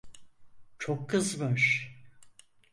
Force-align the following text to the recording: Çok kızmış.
Çok 0.79 1.09
kızmış. 1.09 1.93